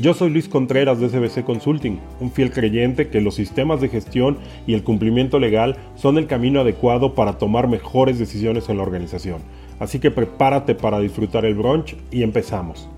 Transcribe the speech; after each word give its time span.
Yo 0.00 0.14
soy 0.14 0.30
Luis 0.30 0.48
Contreras 0.48 1.00
de 1.00 1.08
SBC 1.08 1.44
Consulting, 1.44 1.98
un 2.20 2.30
fiel 2.30 2.52
creyente 2.52 3.08
que 3.08 3.20
los 3.20 3.34
sistemas 3.34 3.80
de 3.80 3.88
gestión 3.88 4.38
y 4.64 4.74
el 4.74 4.84
cumplimiento 4.84 5.40
legal 5.40 5.76
son 5.96 6.18
el 6.18 6.28
camino 6.28 6.60
adecuado 6.60 7.16
para 7.16 7.36
tomar 7.36 7.66
mejores 7.66 8.16
decisiones 8.16 8.68
en 8.68 8.76
la 8.76 8.84
organización. 8.84 9.42
Así 9.80 9.98
que 9.98 10.12
prepárate 10.12 10.76
para 10.76 11.00
disfrutar 11.00 11.44
el 11.44 11.56
brunch 11.56 11.96
y 12.12 12.22
empezamos. 12.22 12.88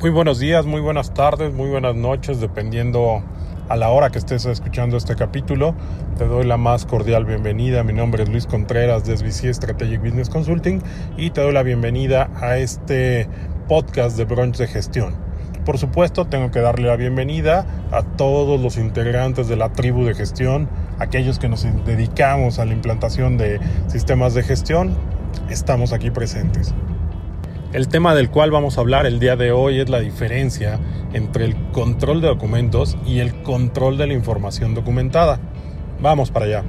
Muy 0.00 0.10
buenos 0.10 0.40
días, 0.40 0.66
muy 0.66 0.80
buenas 0.80 1.14
tardes, 1.14 1.54
muy 1.54 1.70
buenas 1.70 1.94
noches, 1.94 2.40
dependiendo 2.40 3.22
a 3.68 3.76
la 3.76 3.90
hora 3.90 4.10
que 4.10 4.18
estés 4.18 4.44
escuchando 4.46 4.96
este 4.96 5.16
capítulo. 5.16 5.74
Te 6.18 6.26
doy 6.26 6.44
la 6.44 6.56
más 6.56 6.86
cordial 6.86 7.24
bienvenida. 7.24 7.82
Mi 7.82 7.92
nombre 7.92 8.22
es 8.22 8.28
Luis 8.28 8.46
Contreras 8.46 9.04
de 9.04 9.16
SBC 9.16 9.52
Strategic 9.54 10.00
Business 10.00 10.28
Consulting 10.28 10.80
y 11.16 11.30
te 11.30 11.40
doy 11.40 11.52
la 11.52 11.62
bienvenida 11.62 12.30
a 12.40 12.58
este 12.58 13.28
podcast 13.68 14.16
de 14.16 14.24
Brunch 14.24 14.56
de 14.56 14.66
Gestión. 14.68 15.14
Por 15.64 15.78
supuesto, 15.78 16.26
tengo 16.26 16.52
que 16.52 16.60
darle 16.60 16.86
la 16.86 16.96
bienvenida 16.96 17.66
a 17.90 18.02
todos 18.02 18.60
los 18.60 18.76
integrantes 18.76 19.48
de 19.48 19.56
la 19.56 19.72
tribu 19.72 20.04
de 20.04 20.14
gestión, 20.14 20.68
aquellos 21.00 21.40
que 21.40 21.48
nos 21.48 21.66
dedicamos 21.84 22.60
a 22.60 22.64
la 22.64 22.72
implantación 22.72 23.36
de 23.36 23.58
sistemas 23.88 24.34
de 24.34 24.44
gestión, 24.44 24.96
estamos 25.50 25.92
aquí 25.92 26.12
presentes. 26.12 26.72
El 27.76 27.88
tema 27.88 28.14
del 28.14 28.30
cual 28.30 28.50
vamos 28.50 28.78
a 28.78 28.80
hablar 28.80 29.04
el 29.04 29.18
día 29.18 29.36
de 29.36 29.52
hoy 29.52 29.80
es 29.80 29.90
la 29.90 30.00
diferencia 30.00 30.80
entre 31.12 31.44
el 31.44 31.54
control 31.72 32.22
de 32.22 32.28
documentos 32.28 32.96
y 33.04 33.18
el 33.18 33.42
control 33.42 33.98
de 33.98 34.06
la 34.06 34.14
información 34.14 34.72
documentada. 34.72 35.38
Vamos 36.00 36.30
para 36.30 36.46
allá. 36.46 36.64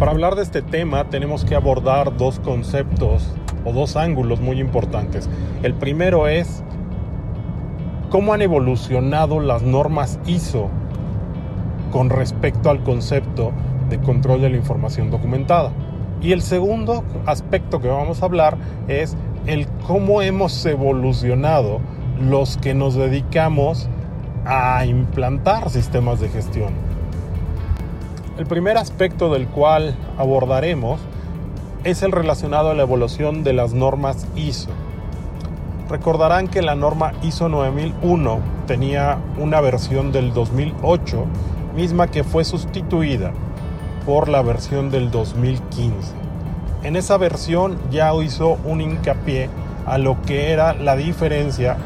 Para 0.00 0.10
hablar 0.10 0.34
de 0.34 0.42
este 0.42 0.62
tema 0.62 1.08
tenemos 1.10 1.44
que 1.44 1.54
abordar 1.54 2.16
dos 2.16 2.40
conceptos 2.40 3.32
o 3.64 3.72
dos 3.72 3.94
ángulos 3.94 4.40
muy 4.40 4.58
importantes. 4.58 5.30
El 5.62 5.74
primero 5.74 6.26
es 6.26 6.64
cómo 8.10 8.32
han 8.32 8.42
evolucionado 8.42 9.38
las 9.38 9.62
normas 9.62 10.18
ISO 10.26 10.70
con 11.92 12.10
respecto 12.10 12.68
al 12.70 12.82
concepto 12.82 13.52
de 13.90 14.00
control 14.00 14.40
de 14.40 14.50
la 14.50 14.56
información 14.56 15.12
documentada. 15.12 15.70
Y 16.20 16.32
el 16.32 16.42
segundo 16.42 17.04
aspecto 17.26 17.80
que 17.80 17.86
vamos 17.86 18.22
a 18.22 18.24
hablar 18.24 18.58
es 18.88 19.16
el 19.48 19.66
cómo 19.86 20.20
hemos 20.20 20.64
evolucionado 20.66 21.80
los 22.20 22.58
que 22.58 22.74
nos 22.74 22.94
dedicamos 22.94 23.88
a 24.44 24.84
implantar 24.84 25.70
sistemas 25.70 26.20
de 26.20 26.28
gestión. 26.28 26.74
El 28.36 28.44
primer 28.44 28.76
aspecto 28.76 29.32
del 29.32 29.48
cual 29.48 29.96
abordaremos 30.18 31.00
es 31.82 32.02
el 32.02 32.12
relacionado 32.12 32.70
a 32.70 32.74
la 32.74 32.82
evolución 32.82 33.42
de 33.42 33.54
las 33.54 33.72
normas 33.72 34.28
ISO. 34.36 34.68
Recordarán 35.88 36.48
que 36.48 36.60
la 36.60 36.74
norma 36.74 37.14
ISO 37.22 37.48
9001 37.48 38.40
tenía 38.66 39.16
una 39.38 39.62
versión 39.62 40.12
del 40.12 40.34
2008, 40.34 41.24
misma 41.74 42.08
que 42.08 42.22
fue 42.22 42.44
sustituida 42.44 43.32
por 44.04 44.28
la 44.28 44.42
versión 44.42 44.90
del 44.90 45.10
2015. 45.10 46.17
En 46.82 46.96
esa 46.96 47.16
versión 47.16 47.78
ya 47.90 48.12
hizo 48.22 48.58
un 48.64 48.80
hincapié 48.80 49.48
a 49.86 49.98
lo 49.98 50.20
que 50.22 50.52
era 50.52 50.74
la 50.74 50.96
diferencia 50.96 51.76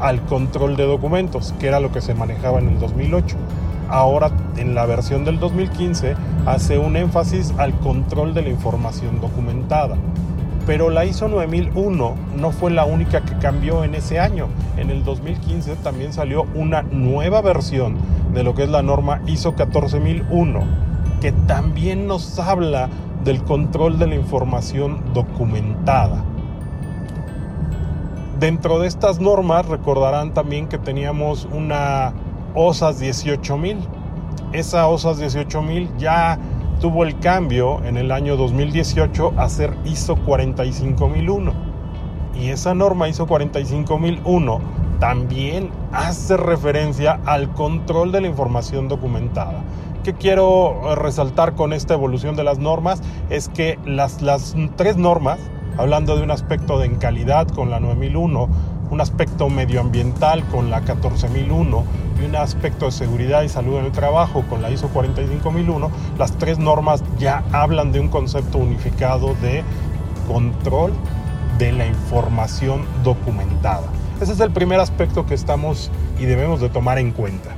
al 0.00 0.20
control 0.22 0.76
de 0.76 0.84
documentos, 0.84 1.54
que 1.58 1.68
era 1.68 1.80
lo 1.80 1.92
que 1.92 2.00
se 2.00 2.14
manejaba 2.14 2.58
en 2.58 2.68
el 2.68 2.78
2008 2.78 3.36
ahora 3.88 4.30
en 4.56 4.74
la 4.74 4.86
versión 4.86 5.24
del 5.24 5.38
2015 5.38 6.14
hace 6.46 6.78
un 6.78 6.96
énfasis 6.96 7.52
al 7.58 7.74
control 7.78 8.34
de 8.34 8.42
la 8.42 8.48
información 8.48 9.20
documentada. 9.20 9.96
Pero 10.66 10.90
la 10.90 11.04
ISO 11.04 11.28
9001 11.28 12.14
no 12.36 12.50
fue 12.50 12.72
la 12.72 12.84
única 12.84 13.20
que 13.20 13.36
cambió 13.38 13.84
en 13.84 13.94
ese 13.94 14.18
año. 14.18 14.48
En 14.76 14.90
el 14.90 15.04
2015 15.04 15.76
también 15.76 16.12
salió 16.12 16.46
una 16.54 16.82
nueva 16.82 17.40
versión 17.40 17.96
de 18.34 18.42
lo 18.42 18.54
que 18.54 18.64
es 18.64 18.68
la 18.68 18.82
norma 18.82 19.22
ISO 19.26 19.54
14001, 19.54 20.60
que 21.20 21.32
también 21.32 22.06
nos 22.06 22.38
habla 22.38 22.88
del 23.24 23.42
control 23.42 23.98
de 23.98 24.06
la 24.06 24.14
información 24.14 25.02
documentada. 25.12 26.24
Dentro 28.38 28.78
de 28.78 28.86
estas 28.86 29.20
normas 29.20 29.66
recordarán 29.66 30.34
también 30.34 30.68
que 30.68 30.78
teníamos 30.78 31.48
una 31.52 32.12
OSAS 32.54 33.00
18000. 33.00 33.78
Esa 34.52 34.86
OSAS 34.88 35.18
18000 35.18 35.96
ya 35.96 36.38
tuvo 36.80 37.04
el 37.04 37.18
cambio 37.18 37.82
en 37.84 37.96
el 37.96 38.12
año 38.12 38.36
2018 38.36 39.32
a 39.36 39.48
ser 39.48 39.74
ISO 39.84 40.16
45001. 40.16 41.52
Y 42.38 42.50
esa 42.50 42.74
norma 42.74 43.08
ISO 43.08 43.26
45001 43.26 44.85
también 44.98 45.70
hace 45.92 46.36
referencia 46.36 47.20
al 47.24 47.52
control 47.52 48.12
de 48.12 48.20
la 48.20 48.28
información 48.28 48.88
documentada. 48.88 49.62
¿Qué 50.04 50.14
quiero 50.14 50.94
resaltar 50.94 51.54
con 51.54 51.72
esta 51.72 51.94
evolución 51.94 52.36
de 52.36 52.44
las 52.44 52.58
normas? 52.58 53.02
Es 53.28 53.48
que 53.48 53.78
las, 53.84 54.22
las 54.22 54.54
tres 54.76 54.96
normas, 54.96 55.38
hablando 55.78 56.16
de 56.16 56.22
un 56.22 56.30
aspecto 56.30 56.78
de 56.78 56.90
calidad 56.92 57.48
con 57.48 57.70
la 57.70 57.80
9001, 57.80 58.48
un 58.90 59.00
aspecto 59.00 59.48
medioambiental 59.48 60.44
con 60.46 60.70
la 60.70 60.82
14001 60.82 61.84
y 62.20 62.24
un 62.24 62.36
aspecto 62.36 62.86
de 62.86 62.92
seguridad 62.92 63.42
y 63.42 63.48
salud 63.48 63.78
en 63.78 63.86
el 63.86 63.92
trabajo 63.92 64.44
con 64.48 64.62
la 64.62 64.70
ISO 64.70 64.88
45001, 64.88 65.90
las 66.18 66.32
tres 66.38 66.58
normas 66.58 67.02
ya 67.18 67.42
hablan 67.52 67.90
de 67.90 68.00
un 68.00 68.08
concepto 68.08 68.58
unificado 68.58 69.34
de 69.42 69.64
control 70.28 70.92
de 71.58 71.72
la 71.72 71.86
información 71.86 72.84
documentada. 73.02 73.95
Ese 74.20 74.32
es 74.32 74.40
el 74.40 74.50
primer 74.50 74.80
aspecto 74.80 75.26
que 75.26 75.34
estamos 75.34 75.90
y 76.18 76.24
debemos 76.24 76.60
de 76.60 76.68
tomar 76.68 76.98
en 76.98 77.12
cuenta. 77.12 77.50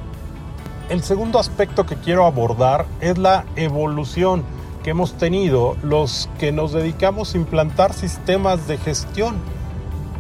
El 0.89 1.03
segundo 1.03 1.39
aspecto 1.39 1.87
que 1.87 1.97
quiero 1.97 2.25
abordar 2.27 2.87
es 3.01 3.19
la 3.19 3.45
evolución 3.57 4.43
que 4.83 4.91
hemos 4.91 5.15
tenido 5.15 5.77
los 5.83 6.29
que 6.39 6.51
nos 6.53 6.73
dedicamos 6.73 7.35
a 7.35 7.39
implantar 7.39 7.93
sistemas 7.93 8.67
de 8.67 8.79
gestión 8.79 9.37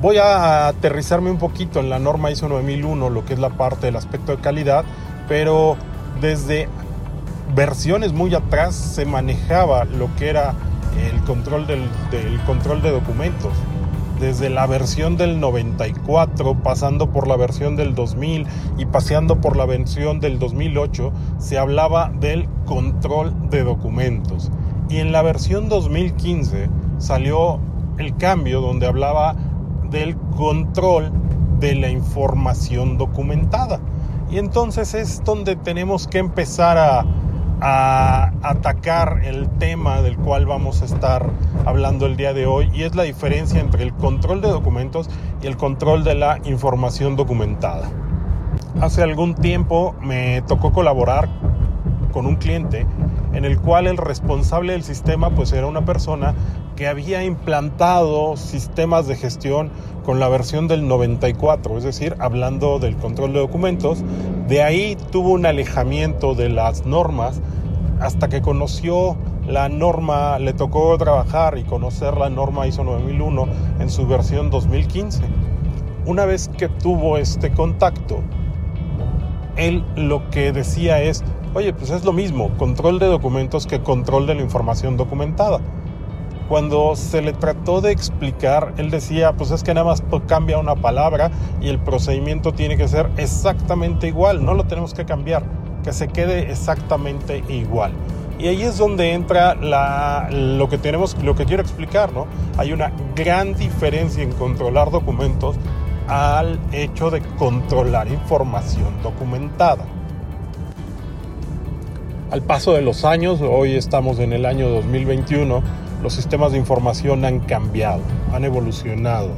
Voy 0.00 0.16
a 0.18 0.68
aterrizarme 0.68 1.28
un 1.28 1.38
poquito 1.38 1.80
en 1.80 1.90
la 1.90 1.98
norma 1.98 2.30
ISO 2.30 2.48
9001, 2.48 3.10
lo 3.10 3.24
que 3.24 3.32
es 3.34 3.40
la 3.40 3.50
parte 3.50 3.86
del 3.86 3.96
aspecto 3.96 4.30
de 4.30 4.40
calidad, 4.40 4.84
pero 5.26 5.76
desde 6.20 6.68
versiones 7.56 8.12
muy 8.12 8.32
atrás 8.32 8.76
se 8.76 9.04
manejaba 9.06 9.84
lo 9.86 10.08
que 10.14 10.28
era 10.28 10.54
el 11.12 11.20
control 11.22 11.66
del, 11.66 11.88
control 12.46 12.80
de 12.80 12.92
documentos. 12.92 13.52
Desde 14.20 14.50
la 14.50 14.66
versión 14.66 15.16
del 15.16 15.38
94, 15.38 16.62
pasando 16.62 17.12
por 17.12 17.28
la 17.28 17.36
versión 17.36 17.76
del 17.76 17.94
2000 17.94 18.46
y 18.76 18.86
paseando 18.86 19.40
por 19.40 19.56
la 19.56 19.64
versión 19.64 20.18
del 20.18 20.40
2008, 20.40 21.12
se 21.38 21.56
hablaba 21.56 22.10
del 22.18 22.48
control 22.66 23.32
de 23.48 23.62
documentos. 23.62 24.50
Y 24.88 24.96
en 24.96 25.12
la 25.12 25.22
versión 25.22 25.68
2015 25.68 26.68
salió 26.98 27.60
el 27.98 28.16
cambio 28.16 28.60
donde 28.60 28.86
hablaba 28.86 29.36
del 29.88 30.16
control 30.36 31.12
de 31.60 31.76
la 31.76 31.88
información 31.88 32.98
documentada. 32.98 33.80
Y 34.30 34.38
entonces 34.38 34.94
es 34.94 35.22
donde 35.24 35.54
tenemos 35.54 36.08
que 36.08 36.18
empezar 36.18 36.76
a, 36.76 37.04
atacar 37.60 39.20
el 39.24 39.48
tema 39.58 40.02
del 40.02 40.16
cual 40.16 40.46
vamos 40.46 40.82
a 40.82 40.84
estar 40.84 41.28
hablando 41.66 42.06
el 42.06 42.16
día 42.16 42.32
de 42.32 42.46
hoy 42.46 42.70
y 42.72 42.84
es 42.84 42.94
la 42.94 43.02
diferencia 43.02 43.60
entre 43.60 43.82
el 43.82 43.92
control 43.94 44.40
de 44.40 44.48
documentos 44.48 45.10
y 45.42 45.46
el 45.46 45.56
control 45.56 46.04
de 46.04 46.14
la 46.14 46.38
información 46.44 47.16
documentada. 47.16 47.90
Hace 48.80 49.02
algún 49.02 49.34
tiempo 49.34 49.94
me 50.00 50.42
tocó 50.42 50.72
colaborar 50.72 51.28
con 52.12 52.26
un 52.26 52.36
cliente 52.36 52.86
en 53.32 53.44
el 53.44 53.58
cual 53.58 53.86
el 53.86 53.96
responsable 53.96 54.72
del 54.72 54.82
sistema 54.82 55.30
pues 55.30 55.52
era 55.52 55.66
una 55.66 55.84
persona 55.84 56.34
que 56.76 56.86
había 56.86 57.24
implantado 57.24 58.36
sistemas 58.36 59.08
de 59.08 59.16
gestión 59.16 59.70
con 60.04 60.20
la 60.20 60.28
versión 60.28 60.68
del 60.68 60.86
94, 60.86 61.76
es 61.76 61.84
decir, 61.84 62.14
hablando 62.20 62.78
del 62.78 62.96
control 62.96 63.32
de 63.32 63.40
documentos. 63.40 64.04
De 64.48 64.62
ahí 64.62 64.96
tuvo 65.12 65.32
un 65.32 65.44
alejamiento 65.44 66.34
de 66.34 66.48
las 66.48 66.86
normas 66.86 67.42
hasta 68.00 68.28
que 68.28 68.40
conoció 68.40 69.14
la 69.46 69.68
norma, 69.68 70.38
le 70.38 70.54
tocó 70.54 70.96
trabajar 70.96 71.58
y 71.58 71.64
conocer 71.64 72.16
la 72.16 72.30
norma 72.30 72.66
ISO 72.66 72.82
9001 72.82 73.46
en 73.78 73.90
su 73.90 74.06
versión 74.06 74.48
2015. 74.48 75.22
Una 76.06 76.24
vez 76.24 76.48
que 76.48 76.70
tuvo 76.70 77.18
este 77.18 77.52
contacto, 77.52 78.22
él 79.56 79.84
lo 79.96 80.30
que 80.30 80.50
decía 80.50 81.02
es, 81.02 81.22
oye, 81.52 81.74
pues 81.74 81.90
es 81.90 82.06
lo 82.06 82.14
mismo, 82.14 82.48
control 82.56 82.98
de 82.98 83.06
documentos 83.06 83.66
que 83.66 83.82
control 83.82 84.26
de 84.26 84.34
la 84.34 84.40
información 84.40 84.96
documentada. 84.96 85.60
Cuando 86.48 86.96
se 86.96 87.20
le 87.20 87.34
trató 87.34 87.82
de 87.82 87.92
explicar, 87.92 88.72
él 88.78 88.90
decía, 88.90 89.34
pues 89.34 89.50
es 89.50 89.62
que 89.62 89.74
nada 89.74 89.86
más 89.86 90.02
cambia 90.26 90.58
una 90.58 90.76
palabra 90.76 91.30
y 91.60 91.68
el 91.68 91.78
procedimiento 91.78 92.52
tiene 92.52 92.78
que 92.78 92.88
ser 92.88 93.10
exactamente 93.18 94.08
igual, 94.08 94.42
no 94.42 94.54
lo 94.54 94.64
tenemos 94.64 94.94
que 94.94 95.04
cambiar, 95.04 95.42
que 95.84 95.92
se 95.92 96.08
quede 96.08 96.50
exactamente 96.50 97.44
igual. 97.50 97.92
Y 98.38 98.46
ahí 98.46 98.62
es 98.62 98.78
donde 98.78 99.12
entra 99.12 99.56
lo 100.30 100.68
que 100.70 100.78
tenemos, 100.78 101.22
lo 101.22 101.34
que 101.34 101.44
quiero 101.44 101.62
explicar, 101.62 102.12
¿no? 102.12 102.26
Hay 102.56 102.72
una 102.72 102.92
gran 103.14 103.54
diferencia 103.54 104.22
en 104.22 104.32
controlar 104.32 104.90
documentos 104.90 105.56
al 106.06 106.58
hecho 106.72 107.10
de 107.10 107.20
controlar 107.36 108.08
información 108.08 109.02
documentada. 109.02 109.84
Al 112.30 112.42
paso 112.42 112.72
de 112.72 112.80
los 112.80 113.04
años, 113.04 113.40
hoy 113.42 113.74
estamos 113.74 114.18
en 114.18 114.32
el 114.32 114.46
año 114.46 114.68
2021, 114.68 115.62
los 116.02 116.12
sistemas 116.12 116.52
de 116.52 116.58
información 116.58 117.24
han 117.24 117.40
cambiado, 117.40 118.02
han 118.32 118.44
evolucionado. 118.44 119.30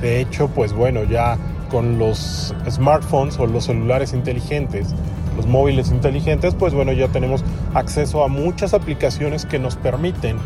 De 0.00 0.20
hecho, 0.20 0.48
pues 0.48 0.72
bueno, 0.72 1.04
ya 1.04 1.38
con 1.70 1.98
los 1.98 2.54
smartphones 2.68 3.38
o 3.38 3.46
los 3.46 3.64
celulares 3.64 4.12
inteligentes, 4.12 4.94
los 5.36 5.46
móviles 5.46 5.90
inteligentes, 5.90 6.54
pues 6.54 6.74
bueno, 6.74 6.92
ya 6.92 7.08
tenemos 7.08 7.44
acceso 7.74 8.24
a 8.24 8.28
muchas 8.28 8.74
aplicaciones 8.74 9.46
que 9.46 9.58
nos 9.58 9.76
permiten 9.76 10.36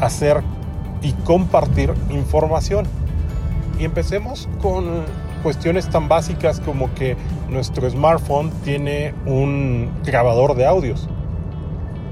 hacer 0.00 0.42
y 1.02 1.12
compartir 1.12 1.92
información. 2.10 2.86
Y 3.78 3.84
empecemos 3.84 4.48
con 4.60 5.04
cuestiones 5.42 5.88
tan 5.88 6.08
básicas 6.08 6.60
como 6.60 6.92
que 6.94 7.16
nuestro 7.48 7.88
smartphone 7.88 8.50
tiene 8.64 9.14
un 9.26 9.90
grabador 10.04 10.54
de 10.56 10.66
audios, 10.66 11.08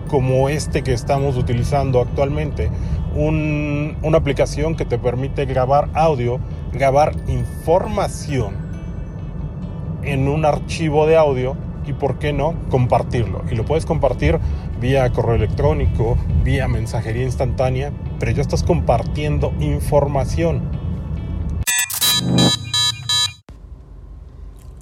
como 0.08 0.48
este 0.48 0.82
que 0.82 0.92
estamos 0.92 1.36
utilizando 1.36 2.00
actualmente, 2.00 2.70
una 3.16 4.18
aplicación 4.18 4.76
que 4.76 4.84
te 4.84 4.98
permite 4.98 5.46
grabar 5.46 5.88
audio, 5.94 6.38
grabar 6.72 7.14
información 7.28 8.54
en 10.02 10.28
un 10.28 10.44
archivo 10.44 11.06
de 11.06 11.16
audio 11.16 11.56
y, 11.86 11.92
¿por 11.92 12.18
qué 12.18 12.32
no?, 12.32 12.54
compartirlo. 12.70 13.42
Y 13.50 13.54
lo 13.54 13.64
puedes 13.64 13.86
compartir 13.86 14.38
vía 14.80 15.10
correo 15.12 15.36
electrónico, 15.36 16.18
vía 16.44 16.68
mensajería 16.68 17.22
instantánea, 17.22 17.92
pero 18.18 18.32
ya 18.32 18.42
estás 18.42 18.62
compartiendo 18.62 19.52
información. 19.60 20.62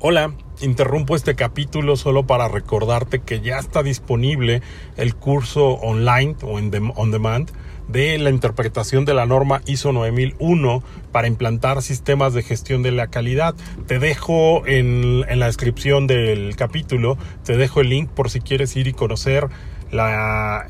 Hola, 0.01 0.35
interrumpo 0.61 1.17
este 1.17 1.35
capítulo 1.35 1.97
solo 1.97 2.27
para 2.27 2.49
recordarte 2.49 3.21
que 3.21 3.41
ya 3.41 3.59
está 3.59 3.83
disponible 3.83 4.61
el 4.97 5.15
curso 5.15 5.75
online 5.75 6.37
o 6.43 6.59
en 6.59 6.93
on 6.97 7.11
demand 7.11 7.51
de 7.89 8.19
la 8.19 8.31
interpretación 8.31 9.05
de 9.05 9.15
la 9.15 9.27
norma 9.27 9.63
ISO 9.67 9.93
9001 9.93 10.83
para 11.13 11.29
implantar 11.29 11.83
sistemas 11.83 12.35
de 12.35 12.43
gestión 12.43 12.83
de 12.83 12.93
la 12.93 13.09
calidad. 13.09 13.55
Te 13.87 13.99
dejo 13.99 14.67
en, 14.67 15.21
la 15.21 15.47
descripción 15.47 16.07
del 16.07 16.57
capítulo, 16.57 17.19
te 17.45 17.57
dejo 17.57 17.81
el 17.81 17.91
link 17.91 18.11
por 18.11 18.31
si 18.31 18.41
quieres 18.41 18.75
ir 18.77 18.87
y 18.87 18.93
conocer 18.93 19.49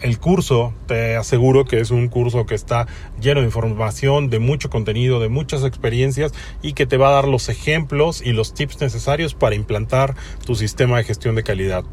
el 0.03 0.19
curso, 0.19 0.75
te 0.87 1.17
aseguro 1.17 1.65
que 1.65 1.81
es 1.81 1.91
un 1.91 2.09
curso 2.09 2.45
que 2.45 2.55
está 2.55 2.87
lleno 3.19 3.41
de 3.41 3.47
información, 3.47 4.29
de 4.29 4.39
mucho 4.39 4.69
contenido, 4.69 5.19
de 5.19 5.31
muchas 5.31 5.65
experiencias 5.65 6.33
y 6.61 6.75
que 6.75 6.85
te 6.85 6.99
va 6.99 7.09
a 7.09 7.13
dar 7.13 7.29
los 7.29 7.49
ejemplos 7.49 8.21
y 8.21 8.33
los 8.33 8.53
tips 8.53 8.83
necesarios 8.83 9.35
para 9.35 9.55
implantar 9.55 10.15
tu 10.45 10.55
sistema 10.55 10.99
de 10.99 11.05
gestión 11.05 11.37
de 11.37 11.43
calidad. 11.43 11.85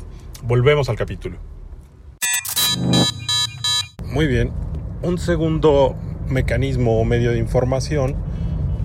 Volvemos 0.44 0.90
al 0.90 0.98
capítulo. 0.98 1.38
Muy 4.06 4.28
bien, 4.28 4.52
un 5.02 5.18
segundo 5.18 5.96
mecanismo 6.30 7.00
o 7.00 7.06
medio 7.06 7.32
de 7.32 7.38
información 7.38 8.16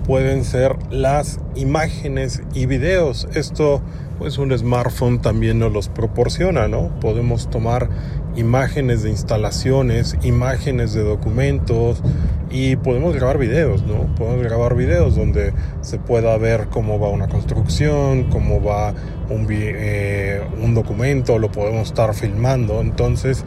pueden 0.05 0.43
ser 0.43 0.75
las 0.89 1.39
imágenes 1.55 2.41
y 2.53 2.65
videos. 2.65 3.27
Esto 3.33 3.81
pues 4.17 4.37
un 4.39 4.57
smartphone 4.57 5.21
también 5.21 5.59
nos 5.59 5.71
los 5.71 5.89
proporciona, 5.89 6.67
¿no? 6.67 6.89
Podemos 6.99 7.49
tomar 7.49 7.89
imágenes 8.35 9.03
de 9.03 9.09
instalaciones, 9.09 10.17
imágenes 10.23 10.93
de 10.93 11.03
documentos 11.03 12.01
y 12.49 12.77
podemos 12.77 13.13
grabar 13.15 13.37
videos, 13.37 13.83
¿no? 13.83 14.15
Podemos 14.15 14.43
grabar 14.43 14.75
videos 14.75 15.15
donde 15.15 15.53
se 15.81 15.99
pueda 15.99 16.35
ver 16.37 16.67
cómo 16.69 16.99
va 16.99 17.09
una 17.09 17.27
construcción, 17.27 18.23
cómo 18.25 18.63
va 18.63 18.93
un, 19.29 19.45
eh, 19.49 20.41
un 20.63 20.73
documento, 20.73 21.37
lo 21.37 21.51
podemos 21.51 21.89
estar 21.89 22.13
filmando. 22.15 22.81
Entonces, 22.81 23.43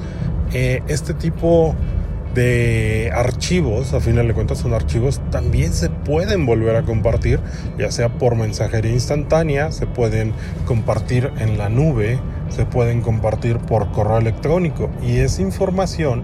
eh, 0.53 0.83
este 0.89 1.15
tipo 1.15 1.75
de 1.75 2.00
archivos, 3.13 3.93
a 3.93 4.01
final 4.01 4.29
de 4.29 4.35
cuentas 4.35 4.59
son 4.59 4.73
archivos, 4.73 5.21
también 5.31 5.73
se 5.73 5.91
pueden 5.91 6.47
volver 6.47 6.77
a 6.77 6.83
compartir, 6.83 7.41
ya 7.79 7.91
sea 7.91 8.09
por 8.09 8.37
mensajería 8.37 8.93
instantánea, 8.93 9.73
se 9.73 9.87
pueden 9.87 10.33
compartir 10.65 11.33
en 11.39 11.59
la 11.59 11.69
nube, 11.69 12.19
se 12.49 12.67
pueden 12.67 13.01
compartir 13.01 13.59
por 13.59 13.91
correo 13.93 14.19
electrónico 14.19 14.91
y 15.03 15.19
es 15.19 15.39
información 15.41 16.23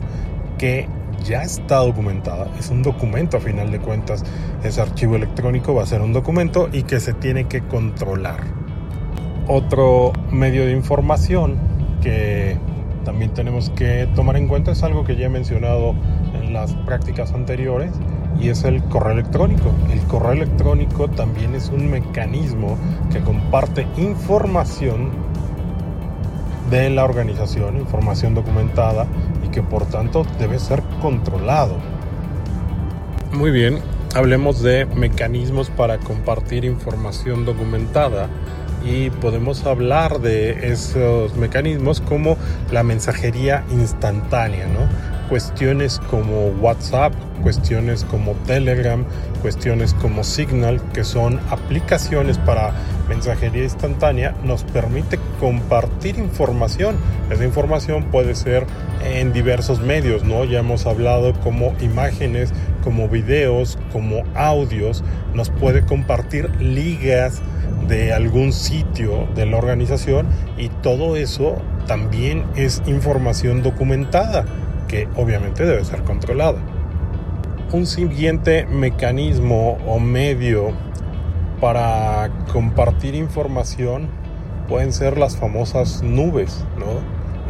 que 0.58 0.88
ya 1.24 1.42
está 1.42 1.76
documentada, 1.78 2.48
es 2.58 2.70
un 2.70 2.82
documento 2.82 3.38
a 3.38 3.40
final 3.40 3.70
de 3.70 3.80
cuentas, 3.80 4.24
ese 4.62 4.80
archivo 4.80 5.16
electrónico 5.16 5.74
va 5.74 5.82
a 5.82 5.86
ser 5.86 6.02
un 6.02 6.12
documento 6.12 6.68
y 6.72 6.84
que 6.84 7.00
se 7.00 7.14
tiene 7.14 7.44
que 7.48 7.62
controlar. 7.62 8.44
Otro 9.48 10.12
medio 10.30 10.66
de 10.66 10.72
información 10.72 11.56
que 12.02 12.58
también 13.06 13.32
tenemos 13.32 13.70
que 13.70 14.08
tomar 14.16 14.36
en 14.36 14.48
cuenta 14.48 14.72
es 14.72 14.82
algo 14.82 15.04
que 15.04 15.14
ya 15.14 15.26
he 15.26 15.28
mencionado 15.28 15.94
en 16.34 16.52
las 16.52 16.72
prácticas 16.72 17.32
anteriores 17.32 17.92
y 18.40 18.48
es 18.48 18.64
el 18.64 18.82
correo 18.82 19.12
electrónico. 19.12 19.70
El 19.92 20.00
correo 20.08 20.32
electrónico 20.32 21.06
también 21.06 21.54
es 21.54 21.68
un 21.68 21.88
mecanismo 21.88 22.76
que 23.12 23.20
comparte 23.20 23.86
información 23.96 25.10
de 26.68 26.90
la 26.90 27.04
organización, 27.04 27.76
información 27.76 28.34
documentada 28.34 29.06
y 29.46 29.50
que 29.50 29.62
por 29.62 29.86
tanto 29.86 30.26
debe 30.40 30.58
ser 30.58 30.82
controlado. 31.00 31.76
Muy 33.32 33.52
bien, 33.52 33.78
hablemos 34.16 34.62
de 34.64 34.84
mecanismos 34.84 35.70
para 35.70 35.98
compartir 35.98 36.64
información 36.64 37.44
documentada 37.44 38.28
y 38.86 39.10
podemos 39.10 39.66
hablar 39.66 40.20
de 40.20 40.70
esos 40.70 41.34
mecanismos 41.36 42.00
como 42.00 42.36
la 42.70 42.82
mensajería 42.82 43.64
instantánea, 43.70 44.66
¿no? 44.66 44.88
Cuestiones 45.28 46.00
como 46.08 46.48
WhatsApp, 46.60 47.12
cuestiones 47.42 48.04
como 48.04 48.32
Telegram, 48.46 49.04
cuestiones 49.42 49.92
como 49.94 50.22
Signal, 50.22 50.80
que 50.92 51.02
son 51.02 51.40
aplicaciones 51.50 52.38
para 52.38 52.72
mensajería 53.08 53.64
instantánea, 53.64 54.36
nos 54.44 54.62
permite 54.62 55.18
compartir 55.40 56.18
información. 56.18 56.96
Esa 57.30 57.44
información 57.44 58.04
puede 58.04 58.36
ser 58.36 58.66
en 59.04 59.32
diversos 59.32 59.80
medios, 59.80 60.22
¿no? 60.22 60.44
Ya 60.44 60.60
hemos 60.60 60.86
hablado 60.86 61.32
como 61.40 61.74
imágenes, 61.80 62.52
como 62.86 63.08
videos, 63.08 63.76
como 63.92 64.22
audios, 64.36 65.02
nos 65.34 65.50
puede 65.50 65.84
compartir 65.84 66.48
ligas 66.60 67.42
de 67.88 68.12
algún 68.12 68.52
sitio 68.52 69.26
de 69.34 69.44
la 69.44 69.56
organización 69.56 70.28
y 70.56 70.68
todo 70.68 71.16
eso 71.16 71.56
también 71.88 72.44
es 72.54 72.80
información 72.86 73.64
documentada 73.64 74.44
que 74.86 75.08
obviamente 75.16 75.66
debe 75.66 75.84
ser 75.84 76.04
controlada. 76.04 76.60
Un 77.72 77.86
siguiente 77.86 78.66
mecanismo 78.66 79.78
o 79.84 79.98
medio 79.98 80.70
para 81.60 82.30
compartir 82.52 83.16
información 83.16 84.06
pueden 84.68 84.92
ser 84.92 85.18
las 85.18 85.36
famosas 85.36 86.04
nubes, 86.04 86.64
¿no? 86.78 86.86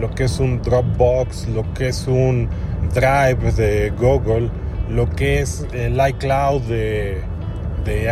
Lo 0.01 0.15
que 0.15 0.25
es 0.25 0.41
un 0.41 0.63
Dropbox, 0.63 1.49
lo 1.49 1.75
que 1.75 1.89
es 1.89 2.09
un 2.09 2.49
Drive 2.95 3.53
de 3.53 3.91
Google, 3.91 4.49
lo 4.89 5.11
que 5.11 5.41
es 5.41 5.67
el 5.73 6.01
iCloud 6.09 6.63
de, 6.63 7.23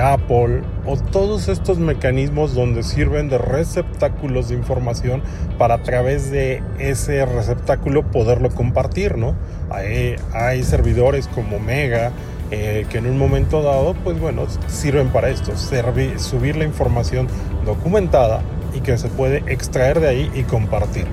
Apple 0.01 0.63
o 0.87 0.97
todos 0.97 1.49
estos 1.49 1.79
mecanismos 1.79 2.55
donde 2.55 2.85
sirven 2.85 3.29
de 3.29 3.39
receptáculos 3.39 4.49
de 4.49 4.55
información 4.55 5.21
para 5.59 5.75
a 5.75 5.83
través 5.83 6.31
de 6.31 6.63
ese 6.79 7.27
receptáculo 7.27 8.09
poderlo 8.09 8.51
compartir, 8.51 9.19
¿no? 9.19 9.35
Hay, 9.71 10.15
hay 10.33 10.63
servidores 10.63 11.27
como 11.27 11.59
Mega 11.59 12.13
eh, 12.53 12.87
que 12.89 12.99
en 12.99 13.07
un 13.07 13.19
momento 13.19 13.63
dado, 13.63 13.95
pues 13.95 14.21
bueno, 14.21 14.47
sirven 14.69 15.09
para 15.09 15.29
esto, 15.29 15.53
subir 15.57 16.57
la 16.57 16.65
información 16.65 17.27
documentada 17.65 18.43
y 18.75 18.81
que 18.81 18.97
se 18.97 19.09
puede 19.09 19.39
extraer 19.53 19.99
de 19.99 20.09
ahí 20.09 20.31
y 20.35 20.45
compartir. 20.45 21.07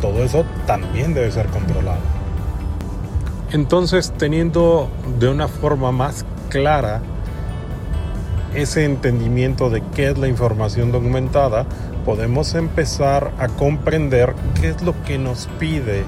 Todo 0.00 0.24
eso 0.24 0.46
también 0.66 1.12
debe 1.12 1.30
ser 1.30 1.46
controlado. 1.48 2.15
Entonces, 3.56 4.12
teniendo 4.18 4.90
de 5.18 5.30
una 5.30 5.48
forma 5.48 5.90
más 5.90 6.26
clara 6.50 7.00
ese 8.54 8.84
entendimiento 8.84 9.70
de 9.70 9.82
qué 9.94 10.10
es 10.10 10.18
la 10.18 10.28
información 10.28 10.92
documentada, 10.92 11.64
podemos 12.04 12.54
empezar 12.54 13.32
a 13.38 13.48
comprender 13.48 14.34
qué 14.60 14.68
es 14.68 14.82
lo 14.82 14.92
que 15.04 15.16
nos 15.16 15.48
pide 15.58 16.04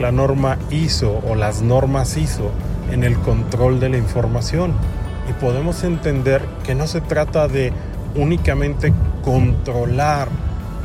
la 0.00 0.10
norma 0.10 0.58
ISO 0.72 1.20
o 1.28 1.36
las 1.36 1.62
normas 1.62 2.16
ISO 2.16 2.50
en 2.90 3.04
el 3.04 3.16
control 3.18 3.78
de 3.78 3.90
la 3.90 3.96
información. 3.96 4.72
Y 5.28 5.32
podemos 5.34 5.84
entender 5.84 6.42
que 6.64 6.74
no 6.74 6.88
se 6.88 7.00
trata 7.00 7.46
de 7.46 7.72
únicamente 8.16 8.92
controlar 9.22 10.26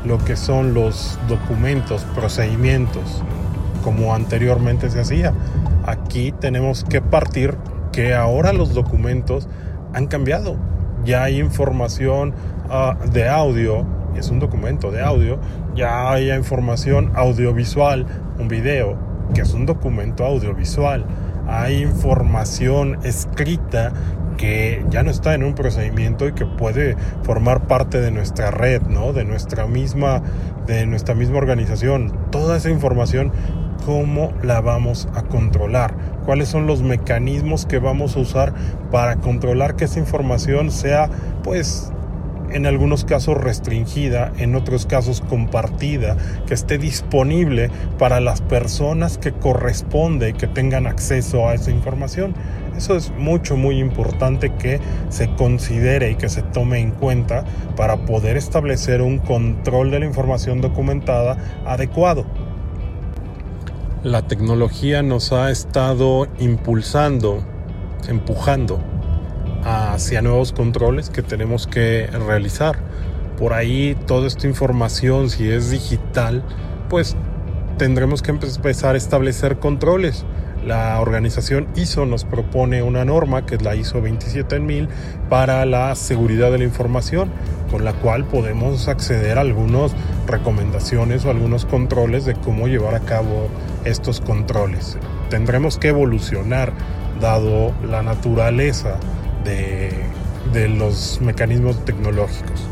lo 0.06 0.20
que 0.20 0.36
son 0.36 0.76
los 0.76 1.18
documentos, 1.28 2.04
procedimientos, 2.14 3.24
como 3.84 4.14
anteriormente 4.14 4.92
se 4.92 5.00
hacía. 5.00 5.34
Aquí 5.86 6.32
tenemos 6.32 6.84
que 6.84 7.02
partir 7.02 7.56
que 7.92 8.16
ahora 8.16 8.54
los 8.54 8.74
documentos 8.74 9.48
han 9.94 10.08
cambiado. 10.08 10.58
Ya 11.04 11.24
hay 11.24 11.40
información 11.40 12.34
uh, 12.70 13.10
de 13.12 13.30
audio, 13.30 13.86
es 14.16 14.30
un 14.30 14.40
documento 14.40 14.92
de 14.92 15.02
audio, 15.02 15.40
ya 15.76 16.12
hay 16.12 16.32
información 16.32 17.12
audiovisual, 17.16 18.08
un 18.40 18.48
video, 18.48 18.98
que 19.36 19.42
es 19.42 19.54
un 19.54 19.68
documento 19.68 20.26
audiovisual. 20.26 21.06
Hay 21.48 21.84
información 21.84 22.98
escrita 23.04 23.94
que 24.38 24.84
ya 24.90 25.04
no 25.04 25.12
está 25.12 25.34
en 25.36 25.44
un 25.44 25.54
procedimiento 25.54 26.28
y 26.28 26.34
que 26.34 26.46
puede 26.46 26.98
formar 27.24 27.68
parte 27.68 28.02
de 28.02 28.12
nuestra 28.12 28.52
red, 28.52 28.82
¿no? 28.82 29.14
De 29.14 29.24
nuestra 29.24 29.68
misma 29.68 30.22
de 30.66 30.86
nuestra 30.88 31.14
misma 31.14 31.38
organización. 31.38 32.12
Toda 32.32 32.58
esa 32.58 32.70
información 32.70 33.32
cómo 33.86 34.34
la 34.42 34.62
vamos 34.62 35.08
a 35.14 35.22
controlar, 35.22 35.96
cuáles 36.26 36.50
son 36.50 36.66
los 36.66 36.82
mecanismos 36.82 37.66
que 37.66 37.78
vamos 37.78 38.16
a 38.16 38.20
usar 38.20 38.54
para 38.92 39.18
controlar 39.18 39.76
que 39.76 39.86
esa 39.86 40.00
información 40.00 40.72
sea 40.72 41.10
pues 41.44 41.92
en 42.52 42.66
algunos 42.66 43.06
casos 43.06 43.38
restringida, 43.38 44.32
en 44.38 44.56
otros 44.56 44.86
casos 44.86 45.22
compartida, 45.22 46.16
que 46.48 46.54
esté 46.54 46.78
disponible 46.78 47.70
para 47.98 48.20
las 48.20 48.42
personas 48.42 49.18
que 49.18 49.34
corresponde 49.34 50.34
que 50.34 50.48
tengan 50.48 50.88
acceso 50.88 51.48
a 51.48 51.54
esa 51.54 51.72
información. 51.72 52.34
Eso 52.78 52.96
es 52.96 53.12
mucho, 53.18 53.56
muy 53.56 53.80
importante 53.80 54.52
que 54.54 54.80
se 55.10 55.30
considere 55.36 56.12
y 56.12 56.16
que 56.16 56.30
se 56.30 56.42
tome 56.42 56.80
en 56.80 56.92
cuenta 56.92 57.46
para 57.76 57.98
poder 58.06 58.38
establecer 58.38 59.02
un 59.02 59.20
control 59.20 59.92
de 59.92 60.00
la 60.00 60.06
información 60.06 60.62
documentada 60.62 61.38
adecuado. 61.66 62.26
La 64.06 64.22
tecnología 64.22 65.02
nos 65.02 65.32
ha 65.32 65.50
estado 65.50 66.28
impulsando, 66.38 67.44
empujando 68.08 68.80
hacia 69.64 70.22
nuevos 70.22 70.52
controles 70.52 71.10
que 71.10 71.24
tenemos 71.24 71.66
que 71.66 72.06
realizar. 72.28 72.78
Por 73.40 73.54
ahí 73.54 73.98
toda 74.06 74.28
esta 74.28 74.46
información, 74.46 75.32
si 75.32 75.50
es 75.50 75.72
digital, 75.72 76.44
pues 76.88 77.16
tendremos 77.80 78.22
que 78.22 78.30
empezar 78.30 78.94
a 78.94 78.98
establecer 79.00 79.58
controles. 79.58 80.24
La 80.66 81.00
organización 81.00 81.68
ISO 81.76 82.08
nos 82.08 82.26
propone 82.26 82.82
una 82.82 83.06
norma, 83.06 83.46
que 83.46 83.56
es 83.56 83.62
la 83.62 83.76
ISO 83.76 84.02
27000, 84.02 84.90
para 85.30 85.64
la 85.68 85.94
seguridad 85.94 86.52
de 86.52 86.58
la 86.58 86.64
información, 86.64 87.30
con 87.70 87.86
la 87.86 87.94
cual 87.94 88.26
podemos 88.26 88.88
acceder 88.88 89.38
a 89.38 89.42
algunas 89.42 89.94
recomendaciones 90.26 91.24
o 91.24 91.30
algunos 91.30 91.66
controles 91.66 92.26
de 92.26 92.34
cómo 92.34 92.68
llevar 92.68 92.96
a 92.96 93.02
cabo 93.02 93.48
estos 93.84 94.22
controles. 94.22 94.98
Tendremos 95.30 95.78
que 95.78 95.90
evolucionar 95.90 96.74
dado 97.22 97.72
la 97.88 98.02
naturaleza 98.02 98.98
de, 99.44 100.68
los 100.70 101.22
mecanismos 101.22 101.86
tecnológicos. 101.86 102.68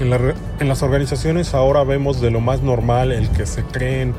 En, 0.00 0.12
en, 0.12 0.68
las 0.68 0.82
organizaciones 0.82 1.54
ahora 1.54 1.84
vemos 1.84 2.20
de 2.20 2.32
lo 2.32 2.40
más 2.40 2.60
normal 2.60 3.12
el 3.12 3.30
que 3.30 3.46
se 3.46 3.62
creen 3.62 4.14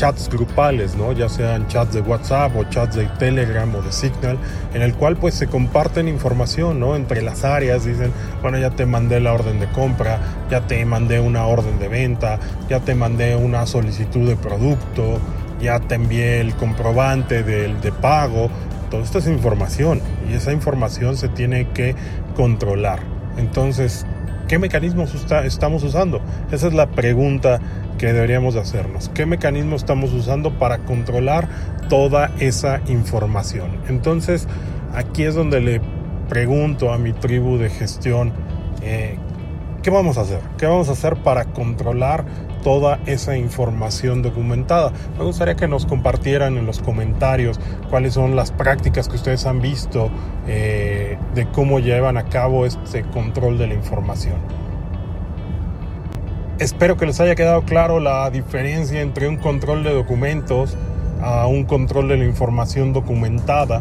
chats 0.00 0.30
grupales, 0.30 0.96
¿no? 0.96 1.12
ya 1.12 1.28
sean 1.28 1.68
chats 1.68 1.92
de 1.92 2.00
WhatsApp 2.00 2.56
o 2.56 2.64
chats 2.64 2.96
de 2.96 3.04
Telegram 3.18 3.74
o 3.74 3.82
de 3.82 3.92
Signal, 3.92 4.38
en 4.72 4.80
el 4.80 4.94
cual 4.94 5.18
pues 5.18 5.34
se 5.34 5.46
comparten 5.46 6.08
información 6.08 6.80
¿no? 6.80 6.96
entre 6.96 7.20
las 7.20 7.44
áreas, 7.44 7.84
dicen, 7.84 8.10
bueno, 8.40 8.56
ya 8.56 8.70
te 8.70 8.86
mandé 8.86 9.20
la 9.20 9.34
orden 9.34 9.60
de 9.60 9.66
compra, 9.68 10.18
ya 10.50 10.62
te 10.62 10.82
mandé 10.86 11.20
una 11.20 11.44
orden 11.44 11.78
de 11.78 11.88
venta, 11.88 12.38
ya 12.66 12.80
te 12.80 12.94
mandé 12.94 13.36
una 13.36 13.66
solicitud 13.66 14.26
de 14.26 14.36
producto, 14.36 15.18
ya 15.60 15.80
te 15.80 15.96
envié 15.96 16.40
el 16.40 16.54
comprobante 16.54 17.42
del 17.42 17.82
de 17.82 17.92
pago, 17.92 18.48
todo 18.90 19.02
esto 19.02 19.18
es 19.18 19.26
información 19.26 20.00
y 20.30 20.32
esa 20.32 20.50
información 20.54 21.18
se 21.18 21.28
tiene 21.28 21.68
que 21.74 21.94
controlar. 22.36 23.00
Entonces, 23.36 24.06
¿qué 24.50 24.58
mecanismos 24.58 25.14
estamos 25.44 25.84
usando? 25.84 26.20
Esa 26.50 26.66
es 26.66 26.74
la 26.74 26.88
pregunta 26.88 27.60
que 27.98 28.12
deberíamos 28.12 28.56
hacernos. 28.56 29.08
¿Qué 29.08 29.24
mecanismo 29.24 29.76
estamos 29.76 30.12
usando 30.12 30.58
para 30.58 30.78
controlar 30.78 31.46
toda 31.88 32.32
esa 32.40 32.80
información? 32.88 33.70
Entonces, 33.88 34.48
aquí 34.92 35.22
es 35.22 35.36
donde 35.36 35.60
le 35.60 35.80
pregunto 36.28 36.92
a 36.92 36.98
mi 36.98 37.12
tribu 37.12 37.58
de 37.58 37.70
gestión, 37.70 38.32
eh, 38.82 39.18
¿qué 39.82 39.90
vamos 39.90 40.18
a 40.18 40.22
hacer? 40.22 40.40
¿Qué 40.58 40.66
vamos 40.66 40.88
a 40.88 40.92
hacer 40.92 41.16
para 41.16 41.44
controlar 41.46 42.24
toda 42.62 43.00
esa 43.06 43.36
información 43.36 44.22
documentada. 44.22 44.92
Me 45.18 45.24
gustaría 45.24 45.54
que 45.54 45.68
nos 45.68 45.86
compartieran 45.86 46.56
en 46.56 46.66
los 46.66 46.80
comentarios 46.80 47.58
cuáles 47.88 48.14
son 48.14 48.36
las 48.36 48.52
prácticas 48.52 49.08
que 49.08 49.16
ustedes 49.16 49.46
han 49.46 49.60
visto 49.60 50.10
eh, 50.46 51.18
de 51.34 51.46
cómo 51.46 51.80
llevan 51.80 52.16
a 52.16 52.24
cabo 52.24 52.66
este 52.66 53.02
control 53.02 53.58
de 53.58 53.68
la 53.68 53.74
información. 53.74 54.36
Espero 56.58 56.96
que 56.96 57.06
les 57.06 57.20
haya 57.20 57.34
quedado 57.34 57.62
claro 57.62 58.00
la 58.00 58.28
diferencia 58.30 59.00
entre 59.00 59.28
un 59.28 59.38
control 59.38 59.82
de 59.82 59.94
documentos 59.94 60.76
a 61.22 61.46
un 61.46 61.64
control 61.64 62.08
de 62.08 62.18
la 62.18 62.24
información 62.24 62.92
documentada. 62.92 63.80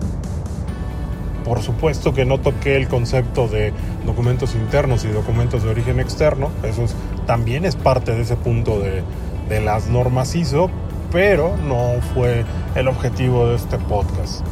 Por 1.44 1.62
supuesto 1.62 2.13
que 2.13 2.25
no 2.25 2.38
toqué 2.38 2.77
el 2.77 2.88
concepto 2.88 3.48
de 3.48 3.74
documentos 4.09 4.55
internos 4.55 5.05
y 5.05 5.09
documentos 5.09 5.63
de 5.63 5.69
origen 5.69 5.99
externo, 5.99 6.49
eso 6.63 6.85
también 7.27 7.63
es 7.63 7.75
parte 7.75 8.13
de 8.13 8.21
ese 8.21 8.35
punto 8.35 8.79
de, 8.79 9.03
de 9.47 9.61
las 9.61 9.87
normas 9.87 10.35
ISO, 10.35 10.71
pero 11.11 11.55
no 11.57 12.01
fue 12.13 12.43
el 12.75 12.87
objetivo 12.87 13.47
de 13.47 13.55
este 13.55 13.77
podcast. 13.77 14.43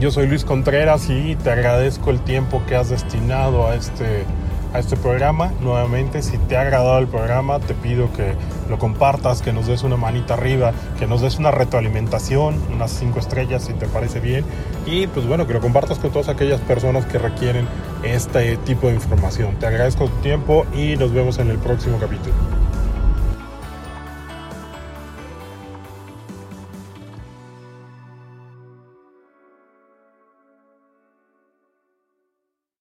Yo 0.00 0.10
soy 0.10 0.26
Luis 0.26 0.46
Contreras 0.46 1.10
y 1.10 1.36
te 1.36 1.50
agradezco 1.50 2.10
el 2.10 2.20
tiempo 2.20 2.62
que 2.66 2.76
has 2.76 2.88
destinado 2.88 3.68
a 3.68 3.74
este 3.74 4.24
a 4.72 4.78
este 4.78 4.96
programa. 4.96 5.52
Nuevamente, 5.60 6.22
si 6.22 6.38
te 6.38 6.56
ha 6.56 6.62
agradado 6.62 6.98
el 6.98 7.06
programa, 7.06 7.58
te 7.60 7.74
pido 7.74 8.12
que 8.12 8.34
lo 8.68 8.78
compartas, 8.78 9.42
que 9.42 9.52
nos 9.52 9.66
des 9.66 9.82
una 9.82 9.96
manita 9.96 10.34
arriba, 10.34 10.72
que 10.98 11.06
nos 11.06 11.20
des 11.20 11.38
una 11.38 11.50
retroalimentación, 11.50 12.60
unas 12.72 12.90
cinco 12.90 13.18
estrellas 13.18 13.64
si 13.64 13.74
te 13.74 13.86
parece 13.86 14.20
bien. 14.20 14.44
Y 14.86 15.06
pues 15.06 15.26
bueno, 15.26 15.46
que 15.46 15.54
lo 15.54 15.60
compartas 15.60 15.98
con 15.98 16.10
todas 16.10 16.28
aquellas 16.28 16.60
personas 16.60 17.06
que 17.06 17.18
requieren 17.18 17.66
este 18.02 18.56
tipo 18.58 18.88
de 18.88 18.94
información. 18.94 19.56
Te 19.56 19.66
agradezco 19.66 20.06
tu 20.06 20.16
tiempo 20.22 20.66
y 20.74 20.96
nos 20.96 21.12
vemos 21.12 21.38
en 21.38 21.50
el 21.50 21.58
próximo 21.58 21.98
capítulo. 21.98 22.51